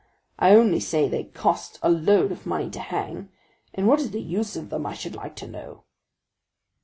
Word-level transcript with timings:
I 0.39 0.55
only 0.55 0.79
say 0.79 1.07
they 1.07 1.25
cost 1.25 1.77
a 1.83 1.89
load 1.91 2.31
of 2.31 2.47
money 2.47 2.71
to 2.71 2.79
hang, 2.79 3.29
and 3.71 3.87
what 3.87 3.99
is 3.99 4.09
the 4.09 4.19
use 4.19 4.55
of 4.55 4.71
them, 4.71 4.87
I 4.87 4.95
should 4.95 5.13
like 5.13 5.35
to 5.35 5.47
know?" 5.47 5.83